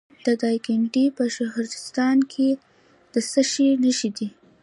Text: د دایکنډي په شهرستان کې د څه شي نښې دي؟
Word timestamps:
د 0.25 0.27
دایکنډي 0.41 1.05
په 1.17 1.23
شهرستان 1.35 2.17
کې 2.31 2.49
د 3.13 3.15
څه 3.31 3.41
شي 3.51 3.67
نښې 3.83 4.09
دي؟ 4.17 4.27